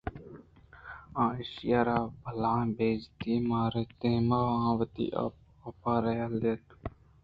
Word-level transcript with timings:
آ 1.21 1.23
ایشی 1.37 1.69
ءَرا 1.79 1.99
بلاہیں 2.21 2.71
بے 2.77 2.87
عزتی 2.95 3.31
ئے 3.35 3.37
ماراِت 3.47 3.91
ءُدمان 4.07 4.63
ءَ 4.67 4.77
وتی 4.79 5.05
اوپارے 5.63 6.13
یلّہ 6.19 6.39
دات 6.43 6.65